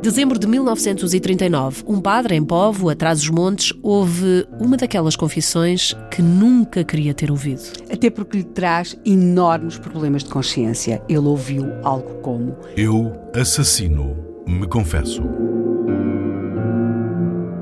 [0.00, 6.22] dezembro de 1939, um padre em Povo, atrás dos montes, houve uma daquelas confissões que
[6.22, 7.62] nunca queria ter ouvido.
[7.92, 11.02] Até porque lhe traz enormes problemas de consciência.
[11.08, 14.16] Ele ouviu algo como: Eu assassino,
[14.46, 15.22] me confesso.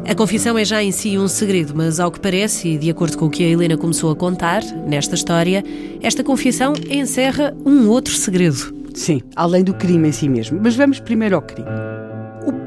[0.08, 3.18] A confissão é já em si um segredo, mas ao que parece, e de acordo
[3.18, 5.62] com o que a Helena começou a contar nesta história,
[6.00, 8.74] esta confissão encerra um outro segredo.
[8.94, 10.58] Sim, além do crime em si mesmo.
[10.62, 11.68] Mas vamos primeiro ao crime.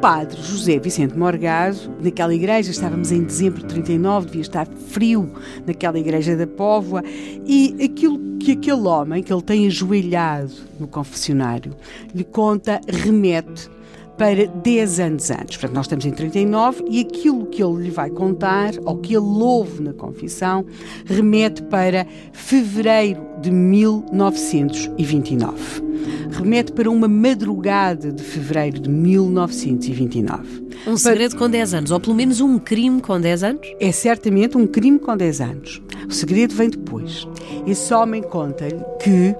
[0.02, 5.32] Padre José Vicente Morgado, naquela igreja, estávamos em dezembro de 39, devia estar frio
[5.64, 7.04] naquela igreja da Póvoa,
[7.46, 11.76] e aquilo que aquele homem, que ele tem ajoelhado no confessionário,
[12.16, 13.70] lhe conta, remete
[14.18, 15.58] para 10 anos antes.
[15.58, 19.24] Portanto, nós estamos em 39 e aquilo que ele lhe vai contar, ou que ele
[19.24, 20.66] ouve na confissão,
[21.06, 25.91] remete para fevereiro de 1929.
[26.32, 30.70] Remete para uma madrugada de fevereiro de 1929.
[30.88, 33.68] Um segredo com 10 anos, ou pelo menos um crime com 10 anos?
[33.80, 35.82] É certamente um crime com 10 anos.
[36.10, 37.28] O segredo vem depois.
[37.68, 39.36] Esse homem conta-lhe que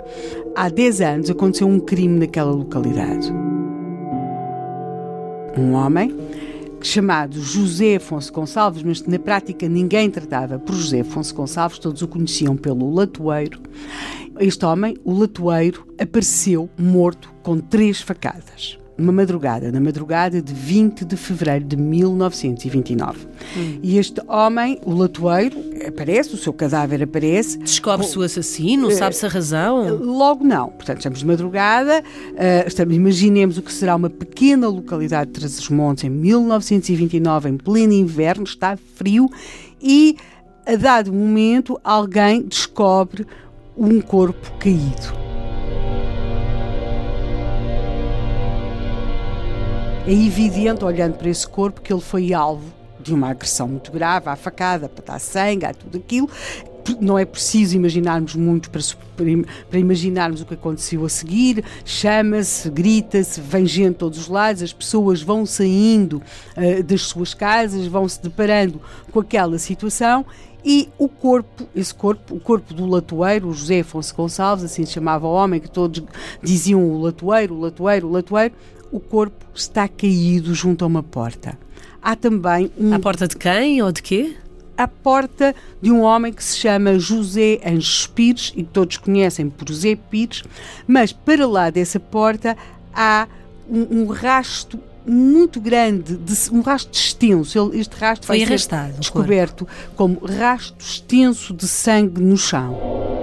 [0.56, 3.34] há 10 anos aconteceu um crime naquela localidade
[5.58, 6.16] um homem
[6.82, 12.08] chamado José Afonso Gonçalves, mas na prática ninguém tratava por José Afonso Gonçalves, todos o
[12.08, 13.60] conheciam pelo Latoeiro.
[14.40, 21.04] Este homem, o Latoeiro, apareceu morto com três facadas numa madrugada, na madrugada de 20
[21.06, 23.28] de fevereiro de 1929.
[23.58, 23.80] Hum.
[23.82, 25.58] E este homem, o latoeiro,
[25.88, 27.58] aparece, o seu cadáver aparece.
[27.58, 29.98] Descobre-se o assassino, uh, sabe-se a razão?
[29.98, 30.70] Logo não.
[30.70, 36.04] Portanto, estamos de madrugada, uh, estamos, imaginemos o que será uma pequena localidade de Trás-os-Montes
[36.04, 39.28] em 1929, em pleno inverno, está frio
[39.82, 40.16] e,
[40.66, 43.26] a dado momento, alguém descobre
[43.78, 45.22] um corpo caído.
[50.08, 54.30] É evidente, olhando para esse corpo, que ele foi alvo de uma agressão muito grave,
[54.30, 56.30] à facada, para dar sangue, a tudo aquilo.
[57.00, 58.82] Não é preciso imaginarmos muito para,
[59.70, 61.64] para imaginarmos o que aconteceu a seguir.
[61.86, 66.22] Chama-se, grita-se, vem gente de todos os lados, as pessoas vão saindo
[66.58, 68.82] uh, das suas casas, vão se deparando
[69.12, 70.26] com aquela situação
[70.64, 75.26] e o corpo, esse corpo, o corpo do latoeiro, José Afonso Gonçalves, assim se chamava
[75.26, 76.04] o homem, que todos
[76.42, 78.54] diziam o latoeiro, o latoeiro, o latoeiro,
[78.92, 81.58] o corpo está caído junto a uma porta.
[82.02, 82.94] Há também um.
[82.94, 84.36] A porta de quem ou de quê?
[84.82, 89.48] A porta de um homem que se chama José Anjos Pires e que todos conhecem
[89.48, 90.44] por José Pires,
[90.88, 92.58] mas para lá dessa porta
[92.92, 93.28] há
[93.70, 97.72] um, um rasto muito grande, de, um rasto extenso.
[97.76, 103.21] Este rasto foi arrastado, descoberto como rasto extenso de sangue no chão.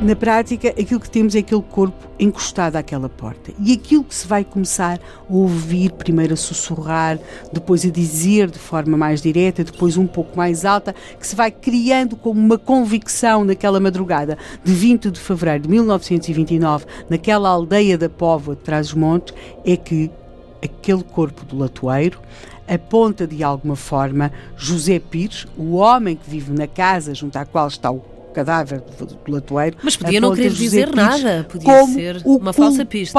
[0.00, 3.52] Na prática, aquilo que temos é aquele corpo encostado àquela porta.
[3.58, 7.18] E aquilo que se vai começar a ouvir, primeiro a sussurrar,
[7.52, 11.50] depois a dizer de forma mais direta, depois um pouco mais alta, que se vai
[11.50, 18.08] criando como uma convicção naquela madrugada de 20 de fevereiro de 1929, naquela aldeia da
[18.08, 19.34] Póvoa de Trás-os-Montes,
[19.64, 20.12] é que
[20.62, 22.20] aquele corpo do latoeiro
[22.68, 27.66] aponta de alguma forma José Pires, o homem que vive na casa junto à qual
[27.66, 27.98] está o
[28.38, 29.76] cadáver do, do latoeiro.
[29.82, 33.18] Mas podia não querer dizer nada, podia ser uma falsa pista.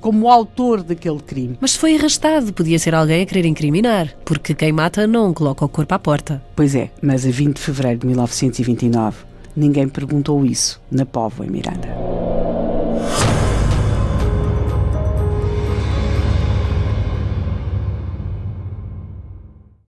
[0.00, 1.56] Como o autor daquele crime.
[1.60, 5.68] Mas foi arrastado, podia ser alguém a querer incriminar, porque quem mata não coloca o
[5.68, 6.42] corpo à porta.
[6.54, 9.16] Pois é, mas a 20 de fevereiro de 1929,
[9.56, 11.88] ninguém perguntou isso na Póvoa em Miranda.